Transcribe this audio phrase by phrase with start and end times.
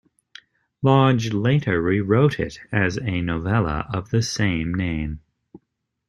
[0.81, 5.19] Lodge later rewrote it as a novella of the same name.